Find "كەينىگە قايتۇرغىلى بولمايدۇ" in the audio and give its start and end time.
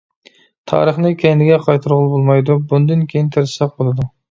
1.25-2.59